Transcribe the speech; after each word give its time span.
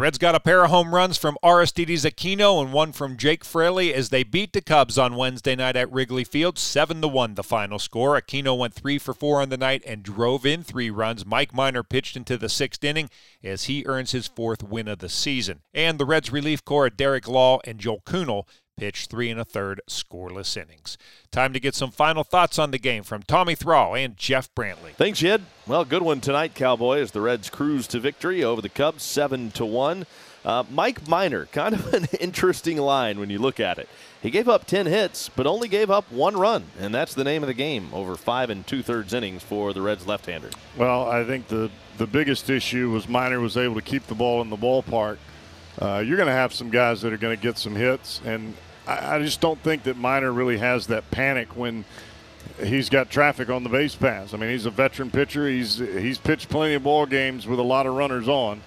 The 0.00 0.04
Reds 0.04 0.16
got 0.16 0.34
a 0.34 0.40
pair 0.40 0.64
of 0.64 0.70
home 0.70 0.94
runs 0.94 1.18
from 1.18 1.36
Aristides 1.42 2.06
Aquino 2.06 2.62
and 2.62 2.72
one 2.72 2.90
from 2.92 3.18
Jake 3.18 3.44
Fraley 3.44 3.92
as 3.92 4.08
they 4.08 4.22
beat 4.22 4.54
the 4.54 4.62
Cubs 4.62 4.96
on 4.96 5.14
Wednesday 5.14 5.54
night 5.54 5.76
at 5.76 5.92
Wrigley 5.92 6.24
Field, 6.24 6.58
seven 6.58 7.02
to 7.02 7.08
one. 7.08 7.34
The 7.34 7.42
final 7.42 7.78
score. 7.78 8.18
Aquino 8.18 8.56
went 8.56 8.72
three 8.72 8.96
for 8.98 9.12
four 9.12 9.42
on 9.42 9.50
the 9.50 9.58
night 9.58 9.82
and 9.84 10.02
drove 10.02 10.46
in 10.46 10.62
three 10.62 10.88
runs. 10.88 11.26
Mike 11.26 11.52
Minor 11.52 11.82
pitched 11.82 12.16
into 12.16 12.38
the 12.38 12.48
sixth 12.48 12.82
inning 12.82 13.10
as 13.44 13.64
he 13.64 13.84
earns 13.84 14.12
his 14.12 14.26
fourth 14.26 14.62
win 14.62 14.88
of 14.88 15.00
the 15.00 15.10
season. 15.10 15.60
And 15.74 15.98
the 15.98 16.06
Reds 16.06 16.32
relief 16.32 16.64
corps, 16.64 16.88
Derek 16.88 17.28
Law 17.28 17.60
and 17.66 17.78
Joel 17.78 18.00
Kuhnel, 18.06 18.48
pitched 18.76 19.10
three 19.10 19.30
and 19.30 19.40
a 19.40 19.44
third 19.44 19.80
scoreless 19.88 20.56
innings. 20.56 20.96
Time 21.30 21.52
to 21.52 21.60
get 21.60 21.74
some 21.74 21.90
final 21.90 22.24
thoughts 22.24 22.58
on 22.58 22.70
the 22.70 22.78
game 22.78 23.02
from 23.02 23.22
Tommy 23.22 23.54
Thrall 23.54 23.94
and 23.94 24.16
Jeff 24.16 24.52
Brantley. 24.54 24.92
Thanks, 24.94 25.18
Jed. 25.18 25.42
Well, 25.66 25.84
good 25.84 26.02
one 26.02 26.20
tonight, 26.20 26.54
Cowboy, 26.54 26.98
as 27.00 27.10
the 27.12 27.20
Reds 27.20 27.50
cruise 27.50 27.86
to 27.88 28.00
victory 28.00 28.42
over 28.42 28.60
the 28.62 28.68
Cubs, 28.68 29.02
seven 29.02 29.50
to 29.52 29.64
one. 29.64 30.06
Uh, 30.44 30.64
Mike 30.70 31.06
Minor, 31.06 31.46
kind 31.46 31.74
of 31.74 31.92
an 31.94 32.06
interesting 32.18 32.78
line 32.78 33.20
when 33.20 33.30
you 33.30 33.38
look 33.38 33.60
at 33.60 33.78
it. 33.78 33.88
He 34.22 34.30
gave 34.30 34.48
up 34.48 34.66
10 34.66 34.86
hits, 34.86 35.28
but 35.28 35.46
only 35.46 35.68
gave 35.68 35.90
up 35.90 36.10
one 36.10 36.36
run, 36.36 36.64
and 36.78 36.94
that's 36.94 37.14
the 37.14 37.24
name 37.24 37.42
of 37.42 37.46
the 37.46 37.54
game 37.54 37.88
over 37.92 38.16
five 38.16 38.50
and 38.50 38.66
two 38.66 38.82
thirds 38.82 39.14
innings 39.14 39.42
for 39.42 39.72
the 39.72 39.80
Reds 39.80 40.06
left 40.06 40.26
hander. 40.26 40.50
Well, 40.76 41.08
I 41.08 41.24
think 41.24 41.48
the, 41.48 41.70
the 41.96 42.06
biggest 42.06 42.50
issue 42.50 42.90
was 42.90 43.08
Minor 43.08 43.40
was 43.40 43.56
able 43.56 43.74
to 43.76 43.82
keep 43.82 44.06
the 44.06 44.14
ball 44.14 44.42
in 44.42 44.50
the 44.50 44.56
ballpark. 44.56 45.18
Uh, 45.80 46.02
you're 46.04 46.16
going 46.16 46.26
to 46.26 46.32
have 46.32 46.52
some 46.52 46.68
guys 46.68 47.00
that 47.00 47.12
are 47.12 47.16
going 47.16 47.34
to 47.34 47.42
get 47.42 47.56
some 47.56 47.74
hits, 47.74 48.20
and 48.26 48.54
I, 48.86 49.16
I 49.16 49.22
just 49.22 49.40
don't 49.40 49.58
think 49.60 49.84
that 49.84 49.96
Minor 49.96 50.30
really 50.30 50.58
has 50.58 50.88
that 50.88 51.10
panic 51.10 51.56
when 51.56 51.86
he's 52.62 52.90
got 52.90 53.08
traffic 53.10 53.48
on 53.48 53.62
the 53.62 53.70
base 53.70 53.94
pass. 53.94 54.34
I 54.34 54.36
mean, 54.36 54.50
he's 54.50 54.66
a 54.66 54.70
veteran 54.70 55.10
pitcher. 55.10 55.48
He's 55.48 55.78
he's 55.78 56.18
pitched 56.18 56.50
plenty 56.50 56.74
of 56.74 56.82
ball 56.82 57.06
games 57.06 57.46
with 57.46 57.58
a 57.58 57.62
lot 57.62 57.86
of 57.86 57.94
runners 57.94 58.28
on, 58.28 58.60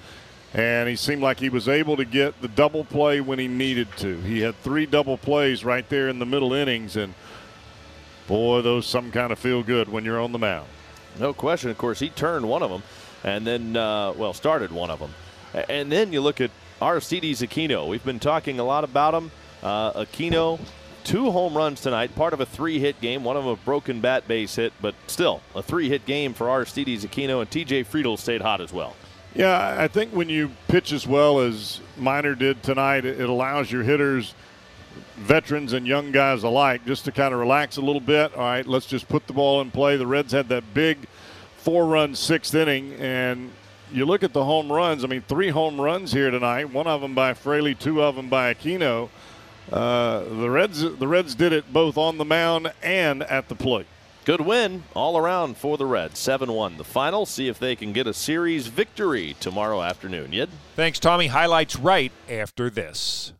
and 0.56 0.90
he 0.90 0.96
seemed 0.96 1.22
like 1.22 1.40
he 1.40 1.50
was 1.50 1.70
able 1.70 1.98
to 1.98 2.06
get 2.06 2.42
the 2.42 2.48
double 2.48 2.84
play 2.84 3.22
when 3.22 3.38
he 3.38 3.48
needed 3.48 3.90
to. 3.98 4.18
He 4.22 4.42
had 4.42 4.56
three 4.58 4.88
double 4.88 5.18
plays 5.18 5.64
right 5.64 5.88
there 5.90 6.10
in 6.10 6.18
the 6.18 6.26
middle 6.26 6.54
innings, 6.54 6.96
and 6.96 7.14
boy, 8.28 8.64
those 8.64 8.88
some 8.88 9.12
kind 9.12 9.32
of 9.32 9.38
feel 9.38 9.62
good 9.62 9.88
when 9.88 10.04
you're 10.04 10.20
on 10.20 10.32
the 10.32 10.40
mound. 10.40 10.68
No 11.20 11.32
question. 11.32 11.70
Of 11.70 11.78
course, 11.78 12.00
he 12.00 12.10
turned 12.10 12.50
one 12.50 12.64
of 12.64 12.72
them, 12.72 12.82
and 13.24 13.46
then 13.46 13.78
uh, 13.78 14.14
well 14.14 14.34
started 14.34 14.72
one 14.72 14.90
of 14.90 14.98
them, 14.98 15.14
and 15.70 15.92
then 15.92 16.12
you 16.12 16.20
look 16.20 16.42
at 16.42 16.50
Aristides 16.84 17.42
Aquino. 17.42 17.88
We've 17.88 18.04
been 18.04 18.20
talking 18.20 18.60
a 18.60 18.64
lot 18.64 18.84
about 18.84 19.14
him. 19.14 19.32
Uh, 19.64 20.04
Aquino, 20.04 20.60
two 21.06 21.32
home 21.32 21.56
runs 21.56 21.80
tonight, 21.80 22.14
part 22.14 22.34
of 22.34 22.42
a 22.42 22.46
three 22.46 22.78
hit 22.78 23.00
game, 23.00 23.24
one 23.24 23.38
of 23.38 23.46
a 23.46 23.56
broken 23.56 24.02
bat 24.02 24.28
base 24.28 24.56
hit, 24.58 24.74
but 24.82 24.94
still 25.08 25.42
a 25.56 25.64
three 25.64 25.88
hit 25.88 26.06
game 26.06 26.34
for 26.34 26.50
Aristides 26.50 27.06
Aquino, 27.06 27.40
and 27.40 27.50
TJ 27.50 27.86
Friedl 27.86 28.20
stayed 28.20 28.42
hot 28.42 28.60
as 28.60 28.74
well. 28.74 28.96
Yeah, 29.34 29.78
I 29.80 29.88
think 29.88 30.12
when 30.12 30.28
you 30.30 30.52
pitch 30.68 30.92
as 30.92 31.08
well 31.08 31.40
as 31.40 31.80
Minor 31.98 32.36
did 32.36 32.62
tonight, 32.62 33.06
it 33.06 33.30
allows 33.30 33.72
your 33.72 33.84
hitters, 33.84 34.36
veterans 35.16 35.74
and 35.74 35.88
young 35.88 36.12
guys 36.12 36.44
alike, 36.44 36.86
just 36.86 37.06
to 37.06 37.12
kind 37.12 37.34
of 37.34 37.40
relax 37.40 37.78
a 37.78 37.82
little 37.82 38.02
bit. 38.02 38.36
All 38.36 38.44
right, 38.44 38.68
let's 38.68 38.86
just 38.86 39.08
put 39.08 39.26
the 39.26 39.34
ball 39.34 39.62
in 39.62 39.72
play. 39.72 39.96
The 39.96 40.06
Reds 40.06 40.34
had 40.34 40.50
that 40.50 40.74
big 40.74 40.98
four 41.58 41.86
run 41.86 42.14
sixth 42.14 42.54
inning, 42.54 42.94
and 42.96 43.52
you 43.94 44.06
look 44.06 44.24
at 44.24 44.34
the 44.34 44.44
home 44.44 44.72
runs. 44.72 45.04
I 45.04 45.08
mean, 45.08 45.22
three 45.22 45.50
home 45.50 45.80
runs 45.80 46.12
here 46.12 46.32
tonight, 46.32 46.72
one 46.72 46.88
of 46.88 47.02
them 47.02 47.14
by 47.14 47.34
Fraley, 47.34 47.76
two 47.76 48.02
of 48.02 48.16
them 48.16 48.30
by 48.30 48.54
Aquino. 48.54 49.10
Uh, 49.72 50.24
the 50.24 50.50
Reds, 50.50 50.82
the 50.82 51.08
Reds 51.08 51.36
did 51.36 51.54
it 51.54 51.72
both 51.72 51.98
on 51.98 52.18
the 52.18 52.26
mound 52.26 52.74
and 52.82 53.24
at 53.24 53.48
the 53.48 53.56
plate. 53.56 53.86
Good 54.26 54.42
win 54.42 54.84
all 54.94 55.18
around 55.18 55.58
for 55.58 55.78
the 55.78 55.86
Reds. 55.86 56.18
7 56.20 56.52
1 56.52 56.78
the 56.78 56.84
final. 56.84 57.26
See 57.26 57.48
if 57.48 57.60
they 57.60 57.76
can 57.76 57.92
get 57.92 58.08
a 58.08 58.14
series 58.14 58.68
victory 58.68 59.36
tomorrow 59.40 59.82
afternoon. 59.82 60.32
Yid? 60.32 60.50
Thanks, 60.76 61.00
Tommy. 61.00 61.28
Highlights 61.28 61.76
right 61.76 62.12
after 62.30 62.70
this. 62.70 63.34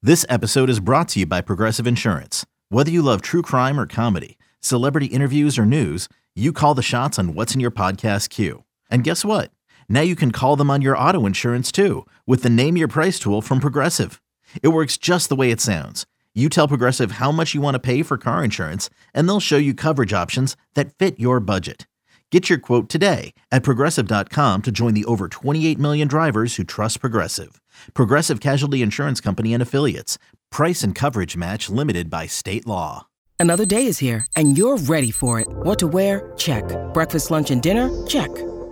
This 0.00 0.24
episode 0.28 0.70
is 0.70 0.78
brought 0.78 1.08
to 1.10 1.20
you 1.20 1.26
by 1.26 1.40
Progressive 1.40 1.86
Insurance. 1.86 2.46
Whether 2.68 2.92
you 2.92 3.02
love 3.02 3.22
true 3.22 3.42
crime 3.42 3.80
or 3.80 3.86
comedy, 3.86 4.38
celebrity 4.60 5.06
interviews 5.06 5.58
or 5.58 5.66
news, 5.66 6.08
you 6.36 6.52
call 6.52 6.74
the 6.74 6.82
shots 6.82 7.18
on 7.18 7.34
What's 7.34 7.54
in 7.54 7.60
Your 7.60 7.72
Podcast 7.72 8.30
queue. 8.30 8.62
And 8.88 9.02
guess 9.02 9.24
what? 9.24 9.50
Now 9.88 10.00
you 10.00 10.16
can 10.16 10.32
call 10.32 10.56
them 10.56 10.70
on 10.70 10.82
your 10.82 10.96
auto 10.96 11.26
insurance 11.26 11.72
too 11.72 12.06
with 12.26 12.42
the 12.42 12.50
Name 12.50 12.76
Your 12.76 12.88
Price 12.88 13.18
tool 13.18 13.42
from 13.42 13.60
Progressive. 13.60 14.20
It 14.62 14.68
works 14.68 14.96
just 14.96 15.28
the 15.28 15.36
way 15.36 15.50
it 15.50 15.60
sounds. 15.60 16.06
You 16.34 16.48
tell 16.48 16.68
Progressive 16.68 17.12
how 17.12 17.32
much 17.32 17.54
you 17.54 17.60
want 17.60 17.74
to 17.74 17.80
pay 17.80 18.04
for 18.04 18.16
car 18.16 18.44
insurance, 18.44 18.88
and 19.12 19.28
they'll 19.28 19.40
show 19.40 19.56
you 19.56 19.74
coverage 19.74 20.12
options 20.12 20.56
that 20.74 20.94
fit 20.94 21.18
your 21.18 21.40
budget. 21.40 21.88
Get 22.30 22.48
your 22.48 22.60
quote 22.60 22.88
today 22.88 23.34
at 23.50 23.62
progressive.com 23.64 24.62
to 24.62 24.70
join 24.70 24.94
the 24.94 25.06
over 25.06 25.26
28 25.26 25.78
million 25.78 26.06
drivers 26.06 26.54
who 26.54 26.62
trust 26.64 27.00
Progressive. 27.00 27.60
Progressive 27.94 28.38
Casualty 28.38 28.82
Insurance 28.82 29.20
Company 29.20 29.52
and 29.52 29.62
Affiliates. 29.62 30.16
Price 30.50 30.82
and 30.82 30.94
coverage 30.94 31.36
match 31.36 31.68
limited 31.68 32.08
by 32.08 32.26
state 32.26 32.66
law. 32.66 33.06
Another 33.40 33.64
day 33.64 33.86
is 33.86 33.98
here, 33.98 34.26
and 34.36 34.58
you're 34.58 34.76
ready 34.76 35.10
for 35.10 35.40
it. 35.40 35.48
What 35.48 35.78
to 35.78 35.86
wear? 35.86 36.32
Check. 36.36 36.64
Breakfast, 36.92 37.30
lunch, 37.30 37.50
and 37.50 37.62
dinner? 37.62 37.88
Check. 38.06 38.30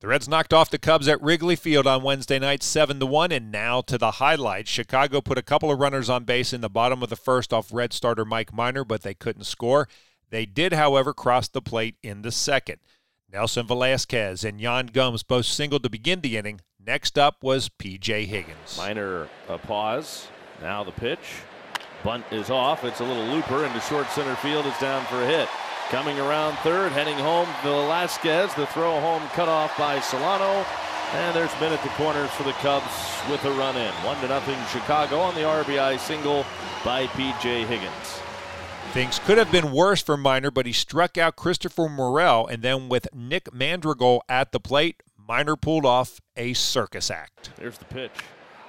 The 0.00 0.08
Reds 0.08 0.26
knocked 0.26 0.54
off 0.54 0.70
the 0.70 0.78
Cubs 0.78 1.08
at 1.08 1.20
Wrigley 1.20 1.56
Field 1.56 1.86
on 1.86 2.02
Wednesday 2.02 2.38
night 2.38 2.62
7 2.62 2.98
to 3.00 3.04
1 3.04 3.32
and 3.32 3.52
now 3.52 3.82
to 3.82 3.98
the 3.98 4.12
highlights. 4.12 4.70
Chicago 4.70 5.20
put 5.20 5.36
a 5.36 5.42
couple 5.42 5.70
of 5.70 5.78
runners 5.78 6.08
on 6.08 6.24
base 6.24 6.54
in 6.54 6.62
the 6.62 6.70
bottom 6.70 7.02
of 7.02 7.10
the 7.10 7.16
first 7.16 7.52
off 7.52 7.70
Red 7.70 7.92
starter 7.92 8.24
Mike 8.24 8.50
Minor 8.50 8.82
but 8.82 9.02
they 9.02 9.12
couldn't 9.12 9.44
score. 9.44 9.88
They 10.30 10.46
did, 10.46 10.72
however, 10.72 11.12
cross 11.12 11.48
the 11.48 11.60
plate 11.60 11.96
in 12.02 12.22
the 12.22 12.32
second. 12.32 12.78
Nelson 13.30 13.66
Velazquez 13.66 14.42
and 14.42 14.58
Yan 14.58 14.86
Gomes 14.86 15.22
both 15.22 15.44
singled 15.44 15.82
to 15.82 15.90
begin 15.90 16.22
the 16.22 16.38
inning. 16.38 16.62
Next 16.82 17.18
up 17.18 17.42
was 17.42 17.68
P.J. 17.68 18.24
Higgins. 18.24 18.78
Minor 18.78 19.28
a 19.50 19.58
pause. 19.58 20.28
Now 20.62 20.82
the 20.82 20.92
pitch. 20.92 21.42
Bunt 22.02 22.24
is 22.30 22.48
off. 22.48 22.84
It's 22.84 23.00
a 23.00 23.04
little 23.04 23.26
looper 23.26 23.66
into 23.66 23.80
short 23.80 24.08
center 24.08 24.34
field. 24.36 24.64
It's 24.64 24.80
down 24.80 25.04
for 25.04 25.22
a 25.22 25.26
hit. 25.26 25.48
Coming 25.90 26.20
around 26.20 26.56
third, 26.58 26.92
heading 26.92 27.18
home, 27.18 27.48
Velazquez. 27.64 28.54
The 28.54 28.66
throw 28.66 29.00
home 29.00 29.22
cut 29.30 29.48
off 29.48 29.76
by 29.76 29.98
Solano. 29.98 30.64
And 31.14 31.34
there's 31.34 31.52
been 31.56 31.72
at 31.72 31.82
the 31.82 31.88
corners 31.90 32.30
for 32.30 32.44
the 32.44 32.52
Cubs 32.52 32.94
with 33.28 33.44
a 33.44 33.50
run 33.50 33.76
in. 33.76 33.92
One 34.04 34.16
to 34.20 34.28
nothing 34.28 34.56
Chicago 34.70 35.18
on 35.18 35.34
the 35.34 35.40
RBI 35.40 35.98
single 35.98 36.46
by 36.84 37.08
P.J. 37.08 37.64
Higgins. 37.64 38.20
Things 38.92 39.18
could 39.18 39.36
have 39.36 39.50
been 39.50 39.72
worse 39.72 40.00
for 40.00 40.16
Minor, 40.16 40.52
but 40.52 40.64
he 40.64 40.72
struck 40.72 41.18
out 41.18 41.34
Christopher 41.34 41.88
Morel, 41.88 42.46
and 42.46 42.62
then 42.62 42.88
with 42.88 43.08
Nick 43.12 43.52
Madrigal 43.52 44.22
at 44.28 44.52
the 44.52 44.60
plate, 44.60 45.02
Minor 45.18 45.56
pulled 45.56 45.84
off 45.84 46.20
a 46.36 46.52
circus 46.52 47.10
act. 47.10 47.50
There's 47.56 47.78
the 47.78 47.84
pitch 47.86 48.12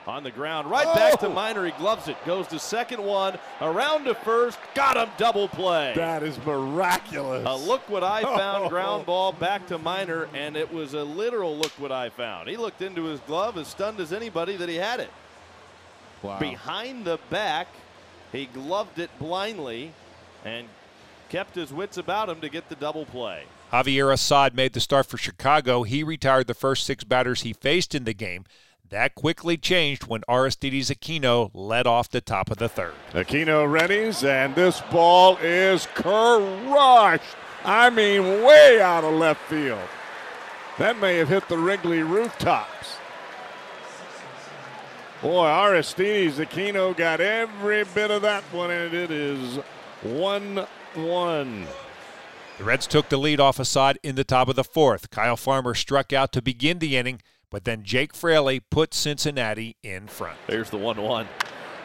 on 0.07 0.23
the 0.23 0.31
ground. 0.31 0.69
Right 0.69 0.87
oh. 0.87 0.95
back 0.95 1.19
to 1.19 1.27
oh. 1.27 1.33
Minor. 1.33 1.65
He 1.65 1.71
gloves 1.71 2.07
it. 2.07 2.17
Goes 2.25 2.47
to 2.47 2.59
second 2.59 3.03
one. 3.03 3.37
Around 3.61 4.05
to 4.05 4.15
first. 4.15 4.57
Got 4.75 4.97
him. 4.97 5.09
Double 5.17 5.47
play. 5.47 5.93
That 5.95 6.23
is 6.23 6.37
miraculous. 6.45 7.45
A 7.45 7.55
look 7.55 7.87
what 7.89 8.03
I 8.03 8.21
found 8.23 8.69
ground 8.69 9.05
ball 9.05 9.31
back 9.31 9.67
to 9.67 9.77
Minor, 9.77 10.27
and 10.33 10.55
it 10.55 10.71
was 10.71 10.93
a 10.93 11.03
literal 11.03 11.57
look 11.57 11.71
what 11.79 11.91
I 11.91 12.09
found. 12.09 12.49
He 12.49 12.57
looked 12.57 12.81
into 12.81 13.05
his 13.05 13.19
glove 13.21 13.57
as 13.57 13.67
stunned 13.67 13.99
as 13.99 14.13
anybody 14.13 14.57
that 14.57 14.69
he 14.69 14.75
had 14.75 14.99
it. 14.99 15.09
Wow. 16.21 16.39
Behind 16.39 17.05
the 17.05 17.19
back, 17.29 17.67
he 18.31 18.45
gloved 18.45 18.99
it 18.99 19.09
blindly 19.17 19.93
and 20.45 20.67
kept 21.29 21.55
his 21.55 21.73
wits 21.73 21.97
about 21.97 22.29
him 22.29 22.41
to 22.41 22.49
get 22.49 22.69
the 22.69 22.75
double 22.75 23.05
play. 23.05 23.43
Javier 23.71 24.11
Assad 24.11 24.53
made 24.53 24.73
the 24.73 24.81
start 24.81 25.05
for 25.05 25.17
Chicago. 25.17 25.83
He 25.83 26.03
retired 26.03 26.47
the 26.47 26.53
first 26.53 26.85
six 26.85 27.05
batters 27.05 27.41
he 27.41 27.53
faced 27.53 27.95
in 27.95 28.03
the 28.03 28.13
game. 28.13 28.43
That 28.91 29.15
quickly 29.15 29.55
changed 29.55 30.07
when 30.07 30.21
Aristides 30.27 30.89
Aquino 30.89 31.49
led 31.53 31.87
off 31.87 32.09
the 32.09 32.19
top 32.19 32.51
of 32.51 32.57
the 32.57 32.67
third. 32.67 32.93
Aquino 33.13 33.65
readies, 33.65 34.27
and 34.27 34.53
this 34.53 34.81
ball 34.91 35.37
is 35.37 35.87
crushed. 35.93 37.23
I 37.63 37.89
mean, 37.89 38.43
way 38.43 38.81
out 38.81 39.05
of 39.05 39.13
left 39.13 39.41
field. 39.43 39.79
That 40.77 40.99
may 40.99 41.15
have 41.19 41.29
hit 41.29 41.47
the 41.47 41.57
Wrigley 41.57 42.03
rooftops. 42.03 42.97
Boy, 45.21 45.45
Aristides 45.45 46.39
Aquino 46.39 46.95
got 46.95 47.21
every 47.21 47.85
bit 47.85 48.11
of 48.11 48.21
that 48.23 48.43
one, 48.51 48.71
and 48.71 48.93
it 48.93 49.09
is 49.09 49.59
1 50.03 50.67
1. 50.95 51.67
The 52.57 52.63
Reds 52.65 52.87
took 52.87 53.07
the 53.07 53.15
lead 53.15 53.39
off 53.39 53.57
Assad 53.57 53.99
in 54.03 54.15
the 54.15 54.25
top 54.25 54.49
of 54.49 54.57
the 54.57 54.65
fourth. 54.65 55.09
Kyle 55.11 55.37
Farmer 55.37 55.75
struck 55.75 56.11
out 56.11 56.33
to 56.33 56.41
begin 56.41 56.79
the 56.79 56.97
inning, 56.97 57.21
but 57.51 57.65
then 57.65 57.83
Jake 57.83 58.15
Fraley 58.15 58.59
put 58.59 58.93
Cincinnati 58.93 59.75
in 59.83 60.07
front. 60.07 60.39
There's 60.47 60.71
the 60.71 60.77
1 60.77 60.99
1. 60.99 61.27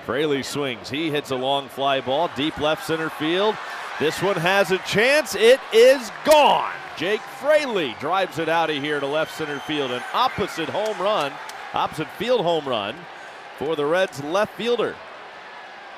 Fraley 0.07 0.45
swings. 0.45 0.89
He 0.89 1.11
hits 1.11 1.33
a 1.33 1.37
long 1.37 1.69
fly 1.69 2.01
ball, 2.01 2.31
deep 2.37 2.59
left 2.59 2.87
center 2.87 3.11
field. 3.11 3.57
This 3.99 4.23
one 4.23 4.37
has 4.37 4.71
a 4.71 4.79
chance. 4.79 5.35
It 5.35 5.59
is 5.73 6.11
gone. 6.25 6.73
Jake 6.97 7.21
Fraley 7.21 7.97
drives 7.99 8.39
it 8.39 8.49
out 8.49 8.71
of 8.71 8.77
here 8.77 9.01
to 9.01 9.07
left 9.07 9.37
center 9.37 9.59
field. 9.59 9.91
An 9.91 10.03
opposite 10.15 10.69
home 10.69 10.97
run, 10.99 11.33
opposite 11.75 12.09
field 12.11 12.43
home 12.43 12.67
run 12.67 12.95
for 13.59 13.75
the 13.75 13.85
Reds 13.85 14.23
left 14.23 14.55
fielder. 14.55 14.95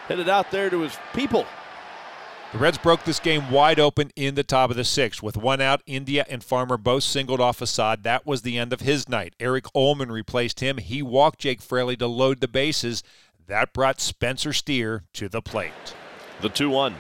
Hit 0.09 0.19
it 0.19 0.29
out 0.29 0.51
there 0.51 0.71
to 0.71 0.81
his 0.81 0.97
people. 1.13 1.47
The 2.53 2.59
Reds 2.59 2.79
broke 2.79 3.05
this 3.05 3.21
game 3.21 3.51
wide 3.51 3.79
open 3.79 4.11
in 4.17 4.35
the 4.35 4.43
top 4.43 4.71
of 4.71 4.77
the 4.77 4.85
sixth. 4.85 5.23
With 5.23 5.37
one 5.37 5.61
out, 5.61 5.83
India 5.85 6.25
and 6.31 6.43
Farmer 6.43 6.79
both 6.79 7.03
singled 7.03 7.43
off 7.43 7.61
Assad. 7.61 8.05
That 8.05 8.25
was 8.25 8.41
the 8.41 8.57
end 8.57 8.73
of 8.73 8.81
his 8.81 9.07
night. 9.07 9.35
Erich 9.39 9.67
Uelmen 9.77 10.11
replaced 10.11 10.61
him. 10.61 10.79
He 10.79 11.03
walked 11.03 11.41
Jake 11.41 11.61
Fraley 11.61 11.95
to 11.99 12.07
load 12.07 12.41
the 12.41 12.49
bases. 12.49 13.03
That 13.49 13.75
brought 13.75 14.01
Spencer 14.01 14.55
Steer 14.55 15.05
to 15.13 15.29
the 15.29 15.43
plate. 15.43 15.95
The 16.41 16.49
2 16.49 16.71
1. 16.71 16.95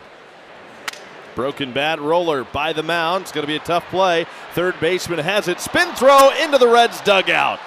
Broken 1.35 1.73
bat 1.73 1.99
roller 1.99 2.45
by 2.45 2.75
the 2.75 2.83
mound. 2.83 3.23
It's 3.23 3.33
going 3.33 3.47
to 3.47 3.51
be 3.51 3.57
a 3.57 3.61
tough 3.61 3.89
play. 3.89 4.27
Third 4.53 4.79
baseman 4.81 5.21
has 5.21 5.49
it. 5.49 5.61
Spin 5.61 5.95
throw 5.95 6.31
into 6.43 6.59
the 6.59 6.69
Reds 6.69 7.01
dugout. 7.01 7.59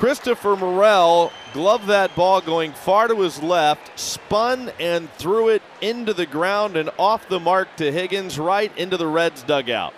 Christopher 0.00 0.56
Morel 0.56 1.30
gloved 1.52 1.86
that 1.88 2.16
ball 2.16 2.40
going 2.40 2.72
far 2.72 3.06
to 3.06 3.20
his 3.20 3.42
left, 3.42 4.00
spun 4.00 4.72
and 4.80 5.12
threw 5.12 5.50
it 5.50 5.60
into 5.82 6.14
the 6.14 6.24
ground 6.24 6.78
and 6.78 6.88
off 6.98 7.28
the 7.28 7.38
mark 7.38 7.68
to 7.76 7.92
Higgins, 7.92 8.38
right 8.38 8.74
into 8.78 8.96
the 8.96 9.06
Reds 9.06 9.42
dugout. 9.42 9.92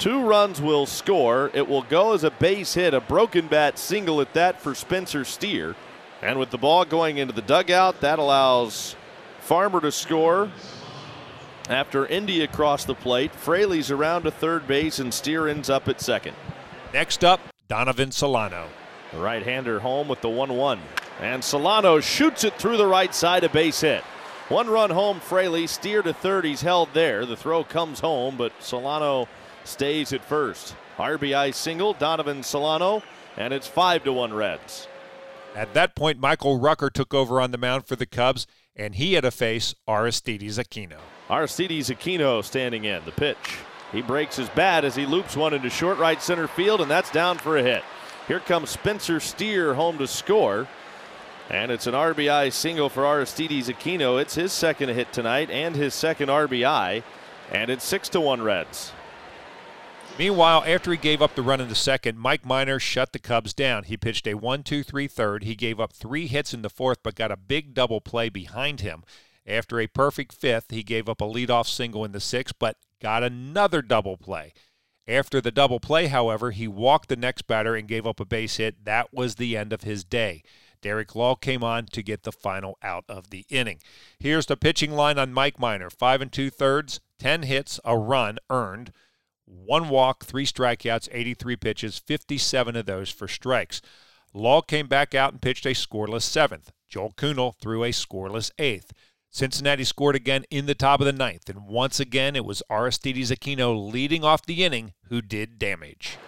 Two 0.00 0.26
runs 0.26 0.60
will 0.60 0.84
score. 0.84 1.52
It 1.54 1.68
will 1.68 1.82
go 1.82 2.12
as 2.12 2.24
a 2.24 2.32
base 2.32 2.74
hit, 2.74 2.92
a 2.92 3.00
broken 3.00 3.46
bat 3.46 3.78
single 3.78 4.20
at 4.20 4.34
that 4.34 4.60
for 4.60 4.74
Spencer 4.74 5.24
Steer. 5.24 5.76
And 6.20 6.36
with 6.36 6.50
the 6.50 6.58
ball 6.58 6.84
going 6.84 7.18
into 7.18 7.34
the 7.34 7.40
dugout, 7.40 8.00
that 8.00 8.18
allows 8.18 8.96
Farmer 9.42 9.80
to 9.80 9.92
score. 9.92 10.50
After 11.68 12.04
India 12.04 12.48
crossed 12.48 12.88
the 12.88 12.96
plate, 12.96 13.32
Fraley's 13.32 13.92
around 13.92 14.24
to 14.24 14.32
third 14.32 14.66
base 14.66 14.98
and 14.98 15.14
Steer 15.14 15.46
ends 15.46 15.70
up 15.70 15.86
at 15.86 16.00
second. 16.00 16.34
Next 16.92 17.22
up, 17.22 17.38
Donovan 17.68 18.10
Solano. 18.10 18.66
The 19.14 19.20
right 19.20 19.42
hander 19.44 19.78
home 19.78 20.08
with 20.08 20.20
the 20.20 20.28
1 20.28 20.56
1. 20.56 20.80
And 21.20 21.42
Solano 21.42 22.00
shoots 22.00 22.42
it 22.42 22.54
through 22.58 22.76
the 22.76 22.86
right 22.86 23.14
side, 23.14 23.44
a 23.44 23.48
base 23.48 23.80
hit. 23.80 24.02
One 24.48 24.68
run 24.68 24.90
home, 24.90 25.20
Fraley. 25.20 25.68
Steer 25.68 26.02
to 26.02 26.12
third. 26.12 26.44
He's 26.44 26.62
held 26.62 26.88
there. 26.92 27.24
The 27.24 27.36
throw 27.36 27.62
comes 27.62 28.00
home, 28.00 28.36
but 28.36 28.52
Solano 28.60 29.28
stays 29.62 30.12
at 30.12 30.24
first. 30.24 30.74
RBI 30.98 31.54
single, 31.54 31.92
Donovan 31.94 32.42
Solano, 32.42 33.02
and 33.36 33.54
it's 33.54 33.68
5 33.68 34.04
to 34.04 34.12
1 34.12 34.34
Reds. 34.34 34.88
At 35.54 35.74
that 35.74 35.94
point, 35.94 36.18
Michael 36.18 36.58
Rucker 36.58 36.90
took 36.90 37.14
over 37.14 37.40
on 37.40 37.52
the 37.52 37.58
mound 37.58 37.86
for 37.86 37.94
the 37.94 38.06
Cubs, 38.06 38.46
and 38.74 38.96
he 38.96 39.14
had 39.14 39.22
to 39.22 39.30
face 39.30 39.74
Aristides 39.86 40.58
Aquino. 40.58 40.98
Aristides 41.30 41.88
Aquino 41.88 42.42
standing 42.42 42.84
in. 42.84 43.04
The 43.04 43.12
pitch. 43.12 43.58
He 43.92 44.02
breaks 44.02 44.34
his 44.36 44.48
bat 44.50 44.84
as 44.84 44.96
he 44.96 45.06
loops 45.06 45.36
one 45.36 45.54
into 45.54 45.70
short 45.70 45.98
right 45.98 46.20
center 46.20 46.48
field, 46.48 46.80
and 46.80 46.90
that's 46.90 47.12
down 47.12 47.38
for 47.38 47.56
a 47.56 47.62
hit. 47.62 47.84
Here 48.26 48.40
comes 48.40 48.70
Spencer 48.70 49.20
Steer 49.20 49.74
home 49.74 49.98
to 49.98 50.06
score. 50.06 50.66
And 51.50 51.70
it's 51.70 51.86
an 51.86 51.92
RBI 51.92 52.52
single 52.52 52.88
for 52.88 53.04
Aristides 53.04 53.68
Aquino. 53.68 54.20
It's 54.20 54.34
his 54.34 54.50
second 54.50 54.88
hit 54.88 55.12
tonight 55.12 55.50
and 55.50 55.76
his 55.76 55.92
second 55.92 56.30
RBI. 56.30 57.02
And 57.52 57.70
it's 57.70 57.84
6 57.84 58.08
to 58.10 58.20
1 58.20 58.40
Reds. 58.40 58.92
Meanwhile, 60.18 60.64
after 60.66 60.90
he 60.90 60.96
gave 60.96 61.20
up 61.20 61.34
the 61.34 61.42
run 61.42 61.60
in 61.60 61.68
the 61.68 61.74
second, 61.74 62.18
Mike 62.18 62.46
Minor 62.46 62.78
shut 62.78 63.12
the 63.12 63.18
Cubs 63.18 63.52
down. 63.52 63.84
He 63.84 63.96
pitched 63.98 64.26
a 64.26 64.34
1 64.34 64.62
2 64.62 64.82
3 64.82 65.08
third. 65.08 65.44
He 65.44 65.54
gave 65.54 65.78
up 65.78 65.92
three 65.92 66.28
hits 66.28 66.54
in 66.54 66.62
the 66.62 66.70
fourth, 66.70 66.98
but 67.02 67.16
got 67.16 67.32
a 67.32 67.36
big 67.36 67.74
double 67.74 68.00
play 68.00 68.30
behind 68.30 68.80
him. 68.80 69.02
After 69.46 69.78
a 69.78 69.86
perfect 69.86 70.32
fifth, 70.32 70.70
he 70.70 70.82
gave 70.82 71.08
up 71.08 71.20
a 71.20 71.24
leadoff 71.24 71.66
single 71.66 72.04
in 72.04 72.12
the 72.12 72.20
sixth, 72.20 72.54
but 72.58 72.76
got 73.02 73.22
another 73.22 73.82
double 73.82 74.16
play. 74.16 74.54
After 75.06 75.40
the 75.40 75.50
double 75.50 75.80
play, 75.80 76.06
however, 76.06 76.50
he 76.50 76.66
walked 76.66 77.08
the 77.08 77.16
next 77.16 77.42
batter 77.46 77.74
and 77.74 77.86
gave 77.86 78.06
up 78.06 78.20
a 78.20 78.24
base 78.24 78.56
hit. 78.56 78.84
That 78.84 79.12
was 79.12 79.34
the 79.34 79.56
end 79.56 79.72
of 79.72 79.82
his 79.82 80.02
day. 80.02 80.42
Derek 80.80 81.14
Law 81.14 81.34
came 81.34 81.64
on 81.64 81.86
to 81.86 82.02
get 82.02 82.22
the 82.22 82.32
final 82.32 82.78
out 82.82 83.04
of 83.08 83.30
the 83.30 83.46
inning. 83.48 83.80
Here's 84.18 84.46
the 84.46 84.56
pitching 84.56 84.92
line 84.92 85.18
on 85.18 85.32
Mike 85.32 85.58
Minor 85.58 85.90
five 85.90 86.20
and 86.20 86.32
two 86.32 86.50
thirds, 86.50 87.00
10 87.18 87.44
hits, 87.44 87.80
a 87.84 87.96
run 87.96 88.38
earned, 88.50 88.92
one 89.46 89.88
walk, 89.88 90.24
three 90.24 90.46
strikeouts, 90.46 91.08
83 91.12 91.56
pitches, 91.56 91.98
57 91.98 92.76
of 92.76 92.86
those 92.86 93.10
for 93.10 93.28
strikes. 93.28 93.80
Law 94.32 94.60
came 94.60 94.86
back 94.86 95.14
out 95.14 95.32
and 95.32 95.40
pitched 95.40 95.66
a 95.66 95.70
scoreless 95.70 96.22
seventh. 96.22 96.72
Joel 96.88 97.12
Kuhnel 97.16 97.52
threw 97.52 97.84
a 97.84 97.90
scoreless 97.90 98.50
eighth. 98.58 98.92
Cincinnati 99.34 99.82
scored 99.82 100.14
again 100.14 100.44
in 100.48 100.66
the 100.66 100.76
top 100.76 101.00
of 101.00 101.06
the 101.06 101.12
ninth, 101.12 101.48
and 101.48 101.66
once 101.66 101.98
again 101.98 102.36
it 102.36 102.44
was 102.44 102.62
Aristides 102.70 103.32
Aquino 103.32 103.92
leading 103.92 104.22
off 104.22 104.46
the 104.46 104.62
inning 104.64 104.92
who 105.08 105.20
did 105.20 105.58
damage. 105.58 106.18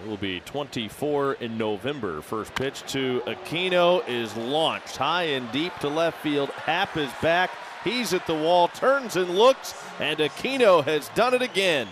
It 0.00 0.08
will 0.08 0.16
be 0.16 0.38
24 0.38 1.32
in 1.34 1.58
November. 1.58 2.20
First 2.20 2.54
pitch 2.54 2.84
to 2.92 3.22
Aquino 3.26 4.08
is 4.08 4.36
launched 4.36 4.96
high 4.96 5.24
and 5.24 5.50
deep 5.50 5.76
to 5.80 5.88
left 5.88 6.22
field. 6.22 6.48
Happ 6.50 6.96
is 6.96 7.10
back. 7.20 7.50
He's 7.82 8.14
at 8.14 8.24
the 8.28 8.34
wall, 8.34 8.68
turns 8.68 9.16
and 9.16 9.30
looks, 9.30 9.74
and 9.98 10.20
Aquino 10.20 10.84
has 10.84 11.08
done 11.16 11.34
it 11.34 11.42
again. 11.42 11.88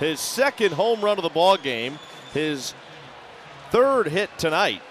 His 0.00 0.18
second 0.18 0.72
home 0.72 1.02
run 1.02 1.18
of 1.18 1.22
the 1.22 1.28
ball 1.28 1.56
game, 1.56 2.00
his 2.34 2.74
third 3.70 4.08
hit 4.08 4.30
tonight. 4.38 4.82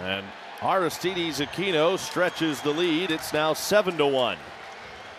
And 0.00 0.26
Aristides 0.60 1.38
Aquino 1.38 1.96
stretches 1.96 2.60
the 2.60 2.70
lead. 2.70 3.12
It's 3.12 3.32
now 3.32 3.52
7 3.52 3.96
to 3.98 4.06
1. 4.06 4.36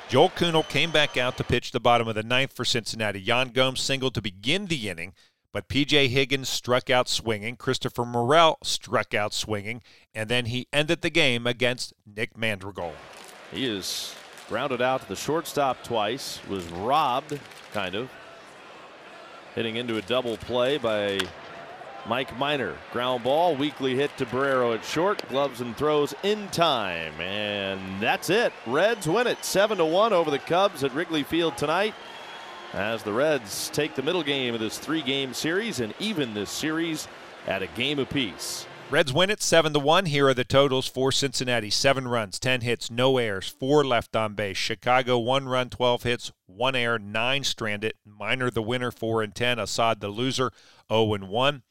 Joel 0.10 0.30
Kuhnel 0.32 0.64
came 0.64 0.92
back 0.92 1.16
out 1.16 1.38
to 1.38 1.44
pitch 1.46 1.72
the 1.72 1.80
bottom 1.80 2.08
of 2.08 2.16
the 2.16 2.24
ninth 2.24 2.52
for 2.52 2.66
Cincinnati. 2.66 3.22
Yan 3.22 3.50
Gomes 3.50 3.80
singled 3.80 4.16
to 4.16 4.22
begin 4.22 4.66
the 4.66 4.90
inning, 4.90 5.14
but 5.54 5.70
P.J. 5.70 6.10
Higgins 6.10 6.50
struck 6.50 6.90
out 6.90 7.08
swinging. 7.08 7.56
Christopher 7.56 8.06
Morel 8.06 8.58
struck 8.64 9.14
out 9.14 9.34
swinging, 9.34 9.82
and 10.14 10.28
then 10.28 10.48
he 10.48 10.68
ended 10.74 11.02
the 11.02 11.10
game 11.10 11.48
against 11.48 11.94
Nick 12.06 12.38
Madrigal. 12.38 12.94
He 13.52 13.66
is 13.66 14.14
grounded 14.50 14.82
out 14.82 15.04
to 15.04 15.08
the 15.08 15.16
shortstop 15.16 15.84
twice, 15.84 16.40
was 16.50 16.66
robbed, 16.66 17.40
kind 17.72 17.96
of. 17.96 18.10
Hitting 19.56 19.78
into 19.78 19.98
a 19.98 20.02
double 20.02 20.36
play 20.38 20.78
by 20.78 21.20
Mike 22.08 22.38
Minor. 22.38 22.76
Ground 22.92 23.24
ball, 23.24 23.56
weakly 23.56 23.96
hit 23.96 24.16
to 24.18 24.26
Barrero 24.26 24.76
at 24.76 24.84
short, 24.84 25.28
gloves 25.30 25.62
and 25.62 25.76
throws 25.76 26.14
in 26.24 26.48
time. 26.50 27.14
And 27.20 28.02
that's 28.02 28.30
it. 28.30 28.54
Reds 28.66 29.08
win 29.08 29.28
it 29.28 29.44
7 29.44 29.78
to 29.78 29.86
1 29.86 30.14
over 30.14 30.32
the 30.32 30.40
Cubs 30.40 30.84
at 30.84 30.94
Wrigley 30.94 31.24
Field 31.24 31.58
tonight. 31.58 31.94
As 32.74 33.04
the 33.04 33.14
Reds 33.14 33.70
take 33.70 33.96
the 33.96 34.04
middle 34.04 34.24
game 34.24 34.54
of 34.54 34.60
this 34.60 34.78
three 34.78 35.02
game 35.02 35.34
series 35.34 35.80
and 35.80 35.94
even 36.00 36.34
this 36.34 36.52
series 36.52 37.08
at 37.48 37.64
a 37.64 37.68
game 37.68 38.00
apiece. 38.00 38.66
Reds 38.92 39.14
win 39.14 39.30
it 39.30 39.44
7 39.44 39.72
to 39.74 39.80
1. 39.80 40.08
Here 40.08 40.28
are 40.28 40.34
the 40.34 40.44
totals 40.44 40.88
for 40.88 41.12
Cincinnati 41.12 41.70
7 41.70 42.08
runs, 42.08 42.40
10 42.40 42.62
hits, 42.62 42.90
no 42.90 43.20
errors, 43.20 43.48
4 43.48 43.86
left 43.86 44.16
on 44.16 44.34
base. 44.34 44.58
Chicago 44.58 45.20
1 45.20 45.48
run, 45.48 45.70
12 45.70 46.04
hits, 46.04 46.32
1 46.48 46.76
error, 46.76 46.98
9 46.98 47.44
stranded. 47.44 47.94
Minor 48.04 48.50
the 48.50 48.64
winner, 48.64 48.90
4 48.90 49.22
and 49.22 49.36
10. 49.36 49.60
Assad 49.60 50.00
the 50.00 50.10
loser, 50.10 50.52
0 50.92 51.14
and 51.14 51.30
1. 51.30 51.62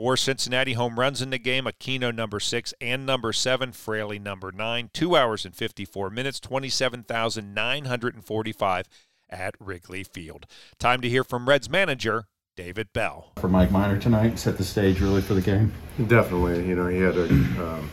Four 0.00 0.16
Cincinnati 0.16 0.72
home 0.72 0.98
runs 0.98 1.20
in 1.20 1.28
the 1.28 1.36
game 1.36 1.64
Aquino 1.64 2.10
number 2.10 2.40
six 2.40 2.72
and 2.80 3.04
number 3.04 3.34
seven, 3.34 3.70
Fraley 3.70 4.18
number 4.18 4.50
nine. 4.50 4.88
Two 4.94 5.14
hours 5.14 5.44
and 5.44 5.54
54 5.54 6.08
minutes, 6.08 6.40
27,945 6.40 8.88
at 9.28 9.54
Wrigley 9.60 10.02
Field. 10.02 10.46
Time 10.78 11.02
to 11.02 11.08
hear 11.10 11.22
from 11.22 11.46
Reds 11.46 11.68
manager 11.68 12.28
David 12.56 12.94
Bell. 12.94 13.32
For 13.36 13.48
Mike 13.48 13.70
Minor 13.70 13.98
tonight, 13.98 14.38
set 14.38 14.56
the 14.56 14.64
stage 14.64 15.02
really 15.02 15.20
for 15.20 15.34
the 15.34 15.42
game. 15.42 15.74
Definitely, 16.06 16.66
you 16.66 16.76
know 16.76 16.86
he 16.86 17.00
had 17.00 17.18
a 17.18 17.28
um, 17.28 17.90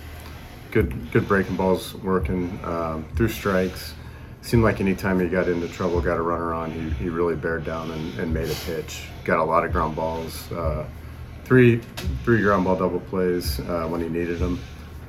good 0.72 1.12
good 1.12 1.28
breaking 1.28 1.58
balls 1.58 1.94
working 1.96 2.58
um, 2.64 3.06
through 3.18 3.28
strikes. 3.28 3.96
Seemed 4.44 4.64
like 4.64 4.80
anytime 4.80 5.20
he 5.20 5.28
got 5.28 5.50
into 5.50 5.68
trouble, 5.68 6.00
got 6.00 6.16
a 6.16 6.22
runner 6.22 6.54
on, 6.54 6.72
he, 6.72 6.90
he 6.92 7.10
really 7.10 7.36
bared 7.36 7.66
down 7.66 7.92
and, 7.92 8.18
and 8.18 8.34
made 8.34 8.50
a 8.50 8.56
pitch. 8.66 9.10
Got 9.26 9.40
a 9.40 9.44
lot 9.44 9.66
of 9.66 9.74
ground 9.74 9.98
balls. 9.98 10.50
Uh, 10.54 10.86
three 11.48 11.80
three 12.26 12.42
ground 12.42 12.66
ball 12.66 12.76
double 12.76 13.00
plays 13.00 13.62
uh, 13.62 13.88
when 13.88 14.02
he 14.02 14.10
needed 14.10 14.40
them, 14.40 14.60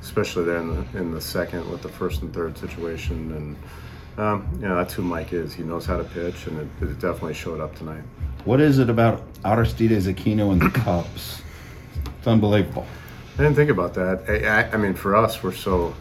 especially 0.01 0.45
there 0.45 0.59
in 0.59 0.69
the 0.69 0.99
in 0.99 1.11
the 1.11 1.21
second 1.21 1.69
with 1.69 1.83
the 1.83 1.89
first 1.89 2.23
and 2.23 2.33
third 2.33 2.57
situation. 2.57 3.33
And 3.33 4.25
um, 4.25 4.49
you 4.55 4.69
know 4.69 4.77
that's 4.77 4.95
who 4.95 5.03
Mike 5.03 5.33
is. 5.33 5.53
He 5.53 5.65
knows 5.65 5.85
how 5.85 5.97
to 5.97 6.05
pitch, 6.05 6.47
and 6.47 6.61
it, 6.61 6.69
it 6.83 7.01
definitely 7.01 7.35
showed 7.35 7.61
up 7.61 7.75
tonight. 7.75 8.03
What 8.45 8.61
is 8.61 8.79
it 8.79 8.89
about 8.89 9.23
Aristides 9.45 10.07
Aquino 10.07 10.53
and 10.53 10.63
the 10.63 10.71
Cubs? 10.71 11.43
It's 12.19 12.27
unbelievable. 12.27 12.87
I 13.35 13.43
didn't 13.43 13.57
think 13.57 13.71
about 13.71 13.95
that. 13.95 14.25
I, 14.29 14.63
I, 14.63 14.73
I 14.73 14.77
mean, 14.77 14.95
for 14.95 15.17
us, 15.17 15.43
we're 15.43 15.53
so 15.53 15.95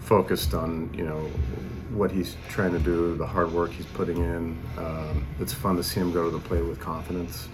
focused 0.00 0.52
on 0.52 0.92
you 0.92 1.04
know 1.04 1.30
what 1.90 2.10
he's 2.10 2.36
trying 2.48 2.72
to 2.72 2.78
do, 2.80 3.16
the 3.16 3.26
hard 3.26 3.52
work 3.52 3.70
he's 3.70 3.86
putting 3.86 4.16
in. 4.18 4.58
Um, 4.78 5.26
it's 5.38 5.52
fun 5.52 5.76
to 5.76 5.84
see 5.84 6.00
him 6.00 6.12
go 6.12 6.24
to 6.24 6.30
the 6.30 6.40
plate 6.40 6.64
with 6.64 6.80
confidence. 6.80 7.48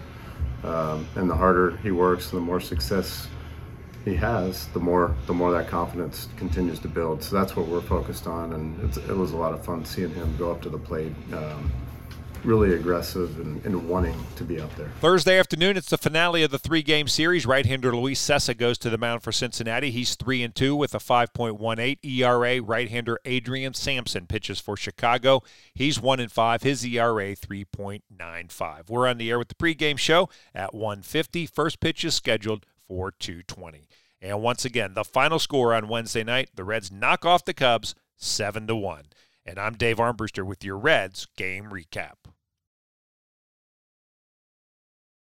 Um, 0.66 1.06
and 1.14 1.30
the 1.30 1.34
harder 1.34 1.76
he 1.78 1.90
works, 1.90 2.30
the 2.30 2.40
more 2.40 2.60
success 2.60 3.28
he 4.04 4.14
has, 4.16 4.66
the 4.68 4.80
more 4.80 5.14
the 5.26 5.34
more 5.34 5.52
that 5.52 5.68
confidence 5.68 6.28
continues 6.36 6.78
to 6.80 6.88
build. 6.88 7.22
So 7.22 7.36
that's 7.36 7.56
what 7.56 7.66
we're 7.66 7.80
focused 7.80 8.26
on, 8.26 8.52
and 8.52 8.96
it 8.96 9.16
was 9.16 9.32
a 9.32 9.36
lot 9.36 9.52
of 9.52 9.64
fun 9.64 9.84
seeing 9.84 10.12
him 10.14 10.36
go 10.36 10.50
up 10.50 10.62
to 10.62 10.68
the 10.68 10.78
plate. 10.78 11.12
Um, 11.32 11.72
really 12.44 12.74
aggressive 12.74 13.38
and, 13.40 13.64
and, 13.64 13.88
wanting 13.88 14.14
to 14.36 14.44
be 14.44 14.60
out 14.60 14.74
there. 14.76 14.90
Thursday 15.00 15.38
afternoon, 15.38 15.76
it's 15.76 15.90
the 15.90 15.98
finale 15.98 16.42
of 16.42 16.50
the 16.50 16.58
three-game 16.58 17.08
series. 17.08 17.46
Right-hander 17.46 17.94
Luis 17.94 18.20
Cessa 18.20 18.56
goes 18.56 18.78
to 18.78 18.90
the 18.90 18.98
mound 18.98 19.22
for 19.22 19.32
Cincinnati. 19.32 19.90
He's 19.90 20.14
three 20.14 20.42
and 20.42 20.54
two 20.54 20.74
with 20.74 20.94
a 20.94 20.98
5.18 20.98 21.98
ERA. 22.04 22.62
Right-hander 22.62 23.18
Adrian 23.24 23.74
Sampson 23.74 24.26
pitches 24.26 24.60
for 24.60 24.76
Chicago. 24.76 25.42
He's 25.74 26.00
one 26.00 26.20
and 26.20 26.32
five. 26.32 26.62
His 26.62 26.84
ERA 26.84 27.36
3.95. 27.36 28.88
We're 28.88 29.06
on 29.06 29.18
the 29.18 29.30
air 29.30 29.38
with 29.38 29.48
the 29.48 29.54
pregame 29.54 29.98
show 29.98 30.28
at 30.54 30.72
1:50. 30.72 31.46
First 31.46 31.80
pitch 31.80 32.04
is 32.04 32.14
scheduled 32.14 32.66
for 32.86 33.12
2:20. 33.12 33.88
And 34.20 34.42
once 34.42 34.64
again, 34.64 34.94
the 34.94 35.04
final 35.04 35.38
score 35.38 35.74
on 35.74 35.88
Wednesday 35.88 36.24
night: 36.24 36.50
the 36.54 36.64
Reds 36.64 36.90
knock 36.90 37.24
off 37.24 37.44
the 37.44 37.54
Cubs 37.54 37.94
seven 38.16 38.66
to 38.66 38.74
one. 38.74 39.04
And 39.48 39.60
I'm 39.60 39.74
Dave 39.74 39.98
Armbruster 39.98 40.44
with 40.44 40.64
your 40.64 40.76
Reds 40.76 41.28
game 41.36 41.66
recap. 41.66 42.14